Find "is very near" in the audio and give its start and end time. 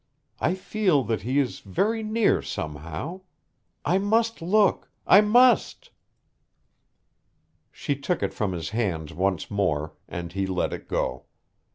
1.37-2.41